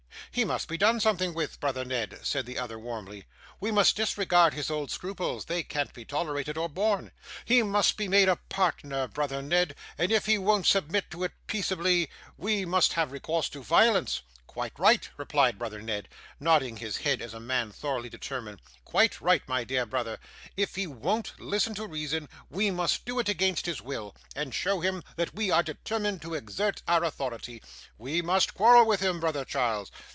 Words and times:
'He 0.33 0.45
must 0.45 0.69
be 0.69 0.77
done 0.77 1.01
something 1.01 1.33
with, 1.33 1.59
brother 1.59 1.83
Ned,' 1.83 2.17
said 2.23 2.45
the 2.45 2.57
other, 2.57 2.79
warmly; 2.79 3.25
'we 3.59 3.69
must 3.71 3.97
disregard 3.97 4.53
his 4.53 4.71
old 4.71 4.89
scruples; 4.89 5.43
they 5.43 5.61
can't 5.61 5.91
be 5.91 6.05
tolerated, 6.05 6.57
or 6.57 6.69
borne. 6.69 7.11
He 7.43 7.61
must 7.63 7.97
be 7.97 8.07
made 8.07 8.29
a 8.29 8.37
partner, 8.37 9.09
brother 9.09 9.41
Ned; 9.41 9.75
and 9.97 10.09
if 10.09 10.27
he 10.27 10.37
won't 10.37 10.67
submit 10.67 11.11
to 11.11 11.25
it 11.25 11.33
peaceably, 11.47 12.09
we 12.37 12.63
must 12.63 12.93
have 12.93 13.11
recourse 13.11 13.49
to 13.49 13.61
violence.' 13.61 14.21
'Quite 14.47 14.79
right,' 14.79 15.09
replied 15.17 15.59
brother 15.59 15.81
Ned, 15.81 16.07
nodding 16.39 16.77
his 16.77 16.97
head 16.97 17.21
as 17.21 17.33
a 17.33 17.39
man 17.41 17.73
thoroughly 17.73 18.07
determined; 18.09 18.61
'quite 18.85 19.19
right, 19.19 19.45
my 19.49 19.65
dear 19.65 19.85
brother. 19.85 20.17
If 20.55 20.75
he 20.75 20.87
won't 20.87 21.37
listen 21.41 21.75
to 21.75 21.85
reason, 21.87 22.29
we 22.49 22.71
must 22.71 23.03
do 23.03 23.19
it 23.19 23.27
against 23.27 23.65
his 23.65 23.81
will, 23.81 24.15
and 24.33 24.55
show 24.55 24.79
him 24.79 25.03
that 25.17 25.35
we 25.35 25.51
are 25.51 25.63
determined 25.63 26.21
to 26.21 26.35
exert 26.35 26.83
our 26.87 27.03
authority. 27.03 27.61
We 27.97 28.21
must 28.21 28.53
quarrel 28.53 28.85
with 28.85 29.01
him, 29.01 29.19
brother 29.19 29.43
Charles. 29.43 29.91